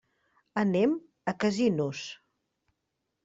Anem 0.61 0.95
a 1.33 1.35
Casinos. 1.45 2.01